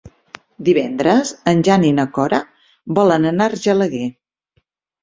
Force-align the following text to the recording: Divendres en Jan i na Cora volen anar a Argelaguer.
Divendres 0.69 1.33
en 1.53 1.61
Jan 1.67 1.85
i 1.91 1.93
na 1.99 2.07
Cora 2.17 2.41
volen 3.01 3.33
anar 3.35 3.51
a 3.51 3.57
Argelaguer. 3.57 4.07